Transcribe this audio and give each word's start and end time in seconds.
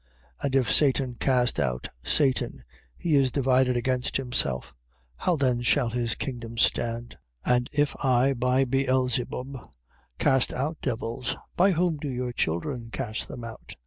12:26. 0.39 0.45
And 0.45 0.55
if 0.55 0.71
Satan 0.71 1.15
cast 1.19 1.59
out 1.59 1.89
Satan, 2.03 2.63
he 2.97 3.13
is 3.13 3.31
divided 3.31 3.77
against 3.77 4.17
himself: 4.17 4.75
how 5.17 5.35
then 5.35 5.61
shall 5.61 5.89
his 5.89 6.15
kingdom 6.15 6.57
stand? 6.57 7.19
12:27. 7.45 7.55
And 7.55 7.69
if 7.71 7.95
I 8.03 8.33
by 8.33 8.65
Beelzebub 8.65 9.59
cast 10.17 10.53
out 10.53 10.81
devils, 10.81 11.37
by 11.55 11.73
whom 11.73 11.97
do 11.97 12.09
your 12.09 12.33
children 12.33 12.89
cast 12.89 13.27
them 13.27 13.43
out? 13.43 13.75